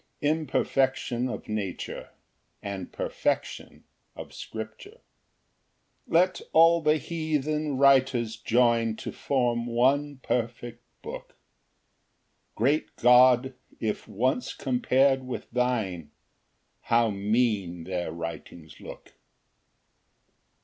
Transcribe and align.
Imperfection 0.23 1.29
of 1.29 1.47
nature, 1.47 2.09
and 2.63 2.91
perfection 2.91 3.83
of 4.15 4.33
scripture. 4.33 4.99
Ver. 6.07 6.17
96. 6.17 6.17
paraphrased. 6.17 6.47
1 6.47 6.49
Let 6.49 6.49
all 6.59 6.81
the 6.81 6.97
heathen 6.97 7.77
writers 7.77 8.37
join 8.37 8.95
To 8.95 9.11
form 9.11 9.67
one 9.67 10.17
perfect 10.23 10.83
book, 11.03 11.35
Great 12.55 12.95
God, 12.95 13.53
if 13.79 14.07
once 14.07 14.55
compar'd 14.55 15.21
with 15.27 15.51
thine, 15.51 16.09
How 16.81 17.11
mean 17.11 17.83
their 17.83 18.11
writings 18.11 18.79
look! 18.81 19.13